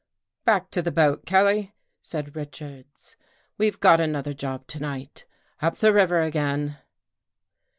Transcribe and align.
"Back 0.45 0.71
to 0.71 0.81
the 0.81 0.91
boat, 0.91 1.27
Kelly," 1.27 1.75
said 2.01 2.35
Richards." 2.35 3.15
We've 3.59 3.79
got 3.79 3.99
another 3.99 4.33
job 4.33 4.65
to 4.65 4.79
night. 4.79 5.25
Up 5.61 5.75
the 5.77 5.93
river 5.93 6.23
again." 6.23 6.79